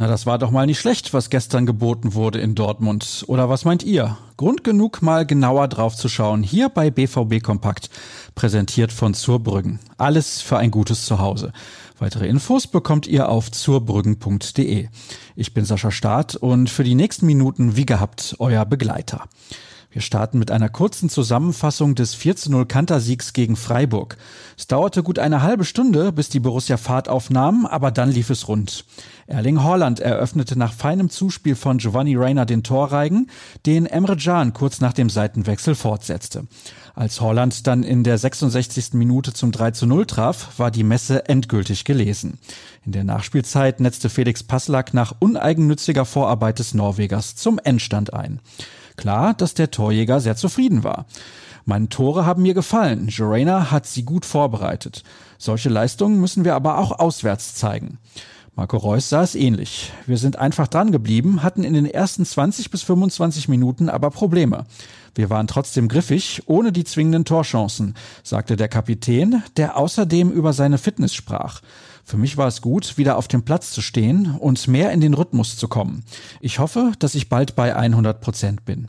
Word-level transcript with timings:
Na, 0.00 0.06
das 0.06 0.26
war 0.26 0.38
doch 0.38 0.52
mal 0.52 0.64
nicht 0.64 0.78
schlecht, 0.78 1.12
was 1.12 1.28
gestern 1.28 1.66
geboten 1.66 2.14
wurde 2.14 2.38
in 2.38 2.54
Dortmund. 2.54 3.24
Oder 3.26 3.48
was 3.48 3.64
meint 3.64 3.82
ihr? 3.82 4.16
Grund 4.36 4.62
genug, 4.62 5.02
mal 5.02 5.26
genauer 5.26 5.66
drauf 5.66 5.96
zu 5.96 6.08
schauen. 6.08 6.44
Hier 6.44 6.68
bei 6.68 6.88
BVB 6.88 7.42
Kompakt, 7.42 7.90
präsentiert 8.36 8.92
von 8.92 9.12
Zurbrüggen. 9.12 9.80
Alles 9.96 10.40
für 10.40 10.56
ein 10.56 10.70
gutes 10.70 11.04
Zuhause. 11.04 11.52
Weitere 11.98 12.28
Infos 12.28 12.68
bekommt 12.68 13.08
ihr 13.08 13.28
auf 13.28 13.50
zurbrüggen.de. 13.50 14.86
Ich 15.34 15.52
bin 15.52 15.64
Sascha 15.64 15.90
Staat 15.90 16.36
und 16.36 16.70
für 16.70 16.84
die 16.84 16.94
nächsten 16.94 17.26
Minuten, 17.26 17.74
wie 17.74 17.86
gehabt, 17.86 18.36
euer 18.38 18.64
Begleiter. 18.66 19.24
Wir 19.90 20.02
starten 20.02 20.38
mit 20.38 20.50
einer 20.50 20.68
kurzen 20.68 21.08
Zusammenfassung 21.08 21.94
des 21.94 22.14
4-0 22.14 22.66
Kantersiegs 22.66 23.32
gegen 23.32 23.56
Freiburg. 23.56 24.18
Es 24.58 24.66
dauerte 24.66 25.02
gut 25.02 25.18
eine 25.18 25.40
halbe 25.42 25.64
Stunde, 25.64 26.12
bis 26.12 26.28
die 26.28 26.40
Borussia 26.40 26.76
Fahrt 26.76 27.08
aufnahm, 27.08 27.64
aber 27.64 27.90
dann 27.90 28.10
lief 28.10 28.28
es 28.28 28.48
rund. 28.48 28.84
Erling 29.26 29.62
Haaland 29.62 30.00
eröffnete 30.00 30.58
nach 30.58 30.74
feinem 30.74 31.08
Zuspiel 31.08 31.56
von 31.56 31.78
Giovanni 31.78 32.16
Reiner 32.16 32.44
den 32.44 32.62
Torreigen, 32.62 33.30
den 33.64 33.86
Emre 33.86 34.16
Can 34.16 34.52
kurz 34.52 34.82
nach 34.82 34.92
dem 34.92 35.08
Seitenwechsel 35.08 35.74
fortsetzte. 35.74 36.46
Als 36.94 37.22
Holland 37.22 37.66
dann 37.66 37.82
in 37.82 38.04
der 38.04 38.18
66. 38.18 38.92
Minute 38.92 39.32
zum 39.32 39.52
3 39.52 39.70
zu 39.70 39.86
0 39.86 40.04
traf, 40.04 40.58
war 40.58 40.70
die 40.70 40.84
Messe 40.84 41.28
endgültig 41.30 41.84
gelesen. 41.84 42.38
In 42.84 42.92
der 42.92 43.04
Nachspielzeit 43.04 43.80
netzte 43.80 44.10
Felix 44.10 44.42
Passlack 44.42 44.92
nach 44.92 45.14
uneigennütziger 45.18 46.04
Vorarbeit 46.04 46.58
des 46.58 46.74
Norwegers 46.74 47.36
zum 47.36 47.58
Endstand 47.58 48.12
ein. 48.12 48.40
Klar, 48.98 49.32
dass 49.32 49.54
der 49.54 49.70
Torjäger 49.70 50.20
sehr 50.20 50.36
zufrieden 50.36 50.82
war. 50.82 51.06
Meine 51.64 51.88
Tore 51.88 52.26
haben 52.26 52.42
mir 52.42 52.52
gefallen. 52.52 53.06
Jorena 53.08 53.70
hat 53.70 53.86
sie 53.86 54.02
gut 54.02 54.26
vorbereitet. 54.26 55.04
Solche 55.38 55.68
Leistungen 55.68 56.20
müssen 56.20 56.44
wir 56.44 56.56
aber 56.56 56.78
auch 56.78 56.98
auswärts 56.98 57.54
zeigen. 57.54 57.98
Marco 58.58 58.76
Reus 58.76 59.08
sah 59.08 59.22
es 59.22 59.36
ähnlich. 59.36 59.92
Wir 60.06 60.16
sind 60.16 60.34
einfach 60.34 60.66
dran 60.66 60.90
geblieben, 60.90 61.44
hatten 61.44 61.62
in 61.62 61.74
den 61.74 61.86
ersten 61.86 62.24
20 62.24 62.72
bis 62.72 62.82
25 62.82 63.46
Minuten 63.46 63.88
aber 63.88 64.10
Probleme. 64.10 64.66
Wir 65.14 65.30
waren 65.30 65.46
trotzdem 65.46 65.86
griffig, 65.86 66.42
ohne 66.46 66.72
die 66.72 66.82
zwingenden 66.82 67.24
Torchancen, 67.24 67.94
sagte 68.24 68.56
der 68.56 68.66
Kapitän, 68.66 69.44
der 69.56 69.76
außerdem 69.76 70.32
über 70.32 70.52
seine 70.52 70.78
Fitness 70.78 71.14
sprach. 71.14 71.60
Für 72.02 72.16
mich 72.16 72.36
war 72.36 72.48
es 72.48 72.60
gut, 72.60 72.98
wieder 72.98 73.16
auf 73.16 73.28
dem 73.28 73.44
Platz 73.44 73.70
zu 73.70 73.80
stehen 73.80 74.34
und 74.40 74.66
mehr 74.66 74.90
in 74.90 75.00
den 75.00 75.14
Rhythmus 75.14 75.56
zu 75.56 75.68
kommen. 75.68 76.02
Ich 76.40 76.58
hoffe, 76.58 76.90
dass 76.98 77.14
ich 77.14 77.28
bald 77.28 77.54
bei 77.54 77.76
100 77.76 78.20
Prozent 78.20 78.64
bin. 78.64 78.88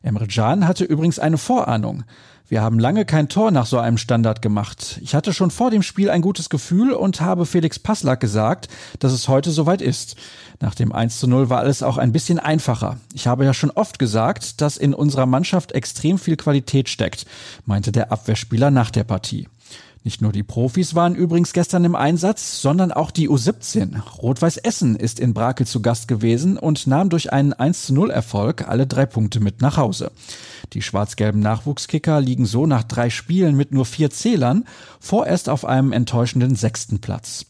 Emre 0.00 0.26
Can 0.26 0.66
hatte 0.66 0.84
übrigens 0.84 1.18
eine 1.18 1.36
Vorahnung. 1.36 2.04
Wir 2.48 2.60
haben 2.60 2.78
lange 2.78 3.04
kein 3.04 3.28
Tor 3.28 3.50
nach 3.50 3.66
so 3.66 3.78
einem 3.78 3.96
Standard 3.96 4.42
gemacht. 4.42 4.98
Ich 5.02 5.14
hatte 5.14 5.32
schon 5.32 5.50
vor 5.50 5.70
dem 5.70 5.82
Spiel 5.82 6.10
ein 6.10 6.20
gutes 6.20 6.50
Gefühl 6.50 6.92
und 6.92 7.20
habe 7.20 7.46
Felix 7.46 7.78
Passlack 7.78 8.20
gesagt, 8.20 8.68
dass 8.98 9.12
es 9.12 9.28
heute 9.28 9.50
soweit 9.50 9.80
ist. 9.80 10.16
Nach 10.60 10.74
dem 10.74 10.92
1 10.92 11.18
zu 11.18 11.26
0 11.26 11.48
war 11.48 11.60
alles 11.60 11.82
auch 11.82 11.98
ein 11.98 12.12
bisschen 12.12 12.38
einfacher. 12.38 12.98
Ich 13.14 13.26
habe 13.26 13.44
ja 13.44 13.54
schon 13.54 13.70
oft 13.70 13.98
gesagt, 13.98 14.60
dass 14.60 14.76
in 14.76 14.94
unserer 14.94 15.26
Mannschaft 15.26 15.72
extrem 15.72 16.18
viel 16.18 16.36
Qualität 16.36 16.88
steckt, 16.88 17.26
meinte 17.64 17.90
der 17.90 18.12
Abwehrspieler 18.12 18.70
nach 18.70 18.90
der 18.90 19.04
Partie. 19.04 19.48
Nicht 20.04 20.20
nur 20.20 20.32
die 20.32 20.42
Profis 20.42 20.96
waren 20.96 21.14
übrigens 21.14 21.52
gestern 21.52 21.84
im 21.84 21.94
Einsatz, 21.94 22.60
sondern 22.60 22.90
auch 22.90 23.12
die 23.12 23.28
U17. 23.28 24.00
Rot-Weiß 24.18 24.56
Essen 24.56 24.96
ist 24.96 25.20
in 25.20 25.32
Brakel 25.32 25.64
zu 25.64 25.80
Gast 25.80 26.08
gewesen 26.08 26.56
und 26.56 26.88
nahm 26.88 27.08
durch 27.08 27.32
einen 27.32 27.52
1 27.52 27.86
zu 27.86 27.94
0 27.94 28.10
Erfolg 28.10 28.66
alle 28.66 28.88
drei 28.88 29.06
Punkte 29.06 29.38
mit 29.38 29.60
nach 29.60 29.76
Hause. 29.76 30.10
Die 30.72 30.82
schwarz-gelben 30.82 31.40
Nachwuchskicker 31.40 32.20
liegen 32.20 32.46
so 32.46 32.66
nach 32.66 32.82
drei 32.82 33.10
Spielen 33.10 33.56
mit 33.56 33.70
nur 33.70 33.84
vier 33.84 34.10
Zählern 34.10 34.64
vorerst 34.98 35.48
auf 35.48 35.64
einem 35.64 35.92
enttäuschenden 35.92 36.56
sechsten 36.56 37.00
Platz. 37.00 37.46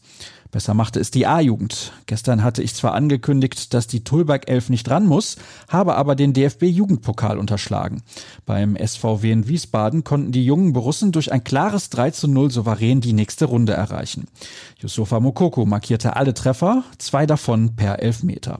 Besser 0.53 0.75
machte 0.75 0.99
es 0.99 1.09
die 1.09 1.25
A-Jugend. 1.25 1.93
Gestern 2.05 2.43
hatte 2.43 2.61
ich 2.61 2.75
zwar 2.75 2.93
angekündigt, 2.93 3.73
dass 3.73 3.87
die 3.87 4.03
Tulberg 4.03 4.47
11 4.47 4.69
nicht 4.69 4.87
ran 4.87 5.07
muss, 5.07 5.37
habe 5.67 5.95
aber 5.95 6.13
den 6.13 6.31
DFB-Jugendpokal 6.33 7.39
unterschlagen. 7.39 8.03
Beim 8.45 8.77
SVW 8.77 9.31
in 9.31 9.47
Wiesbaden 9.47 10.03
konnten 10.03 10.31
die 10.31 10.45
jungen 10.45 10.71
Borussen 10.73 11.11
durch 11.11 11.31
ein 11.31 11.43
klares 11.43 11.89
3 11.89 12.11
zu 12.11 12.27
0 12.27 12.51
souverän 12.51 13.01
die 13.01 13.13
nächste 13.13 13.45
Runde 13.45 13.73
erreichen. 13.73 14.27
Yusufa 14.79 15.19
Mokoko 15.19 15.65
markierte 15.65 16.15
alle 16.15 16.35
Treffer, 16.35 16.83
zwei 16.99 17.25
davon 17.25 17.75
per 17.75 17.97
Elfmeter. 18.03 18.59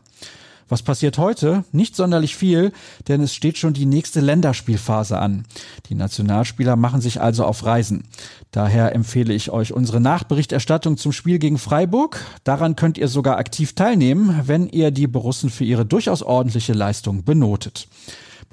Was 0.73 0.81
passiert 0.81 1.19
heute? 1.19 1.65
Nicht 1.71 1.95
sonderlich 1.95 2.35
viel, 2.35 2.71
denn 3.07 3.21
es 3.21 3.35
steht 3.35 3.59
schon 3.59 3.73
die 3.73 3.85
nächste 3.85 4.21
Länderspielphase 4.21 5.19
an. 5.19 5.45
Die 5.87 5.93
Nationalspieler 5.93 6.75
machen 6.75 6.99
sich 6.99 7.21
also 7.21 7.45
auf 7.45 7.63
Reisen. 7.63 8.05
Daher 8.49 8.95
empfehle 8.95 9.35
ich 9.35 9.51
euch 9.51 9.71
unsere 9.71 10.01
Nachberichterstattung 10.01 10.97
zum 10.97 11.11
Spiel 11.11 11.37
gegen 11.37 11.59
Freiburg. 11.59 12.25
Daran 12.43 12.75
könnt 12.75 12.97
ihr 12.97 13.07
sogar 13.07 13.37
aktiv 13.37 13.73
teilnehmen, 13.73 14.41
wenn 14.45 14.67
ihr 14.67 14.89
die 14.89 15.05
Borussen 15.05 15.51
für 15.51 15.63
ihre 15.63 15.85
durchaus 15.85 16.23
ordentliche 16.23 16.73
Leistung 16.73 17.23
benotet. 17.23 17.87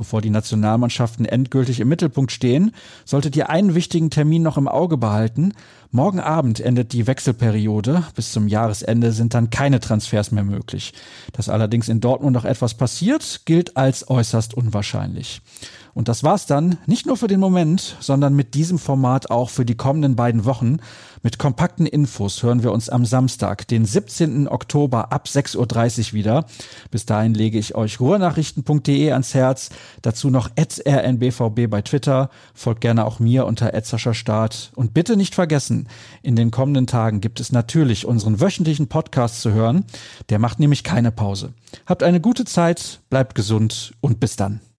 Bevor 0.01 0.23
die 0.23 0.31
Nationalmannschaften 0.31 1.27
endgültig 1.27 1.79
im 1.79 1.89
Mittelpunkt 1.89 2.33
stehen, 2.33 2.75
solltet 3.05 3.37
ihr 3.37 3.51
einen 3.51 3.75
wichtigen 3.75 4.09
Termin 4.09 4.43
noch 4.43 4.57
im 4.57 4.67
Auge 4.67 4.97
behalten. 4.97 5.53
Morgen 5.91 6.21
Abend 6.21 6.59
endet 6.59 6.95
die 6.95 7.07
Wechselperiode. 7.07 8.05
Bis 8.15 8.33
zum 8.33 8.49
Jahresende 8.49 9.13
sind 9.13 9.35
dann 9.35 9.51
keine 9.51 9.79
Transfers 9.79 10.33
mehr 10.33 10.43
möglich. 10.43 10.95
Dass 11.35 11.51
allerdings 11.51 11.91
in 11.91 12.01
Dortmund 12.01 12.33
noch 12.33 12.47
etwas 12.47 12.73
passiert, 12.73 13.43
gilt 13.45 13.77
als 13.77 14.09
äußerst 14.09 14.55
unwahrscheinlich. 14.55 15.43
Und 15.95 16.09
das 16.09 16.23
war's 16.23 16.47
dann, 16.47 16.79
nicht 16.87 17.07
nur 17.07 17.17
für 17.17 17.27
den 17.27 17.41
Moment, 17.41 17.97
sondern 18.01 18.35
mit 18.35 18.55
diesem 18.55 18.79
Format 18.79 19.31
auch 19.31 19.51
für 19.51 19.65
die 19.65 19.77
kommenden 19.77 20.17
beiden 20.17 20.45
Wochen. 20.45 20.79
Mit 21.23 21.39
kompakten 21.39 21.85
Infos 21.85 22.43
hören 22.43 22.63
wir 22.63 22.73
uns 22.73 22.89
am 22.89 23.05
Samstag, 23.05 23.69
den 23.69 23.85
17. 23.85 24.49
Oktober 24.49 25.13
ab 25.13 25.27
6.30 25.27 25.99
Uhr 26.09 26.13
wieder. 26.15 26.47
Bis 26.91 27.05
dahin 27.05 27.35
lege 27.35 27.59
ich 27.59 27.75
euch 27.75 28.01
ruhrnachrichten.de 28.01 29.13
ans 29.13 29.35
Herz. 29.35 29.69
Dazu 30.01 30.31
noch 30.31 30.49
rnbvb 30.57 31.67
bei 31.67 31.83
Twitter. 31.83 32.31
Folgt 32.55 32.81
gerne 32.81 33.05
auch 33.05 33.19
mir 33.19 33.45
unter 33.45 33.71
Start. 34.15 34.73
Und 34.77 34.95
bitte 34.95 35.17
nicht 35.17 35.35
vergessen, 35.35 35.89
in 36.23 36.37
den 36.37 36.51
kommenden 36.51 36.87
Tagen 36.87 37.21
gibt 37.21 37.41
es 37.41 37.53
natürlich 37.53 38.07
unseren 38.07 38.41
wöchentlichen 38.41 38.89
Podcast 38.89 39.43
zu 39.43 39.53
hören. 39.53 39.85
Der 40.31 40.39
macht 40.39 40.59
nämlich 40.59 40.85
keine 40.85 41.13
Pause. 41.13 41.53
Habt 41.85 42.03
eine 42.03 42.21
gute 42.21 42.47
Zeit, 42.47 43.01
bleibt 43.11 43.35
gesund 43.35 43.93
und 44.01 44.21
bis 44.21 44.37
dann. 44.37 44.61